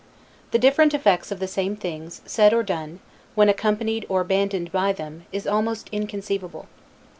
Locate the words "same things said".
1.47-2.53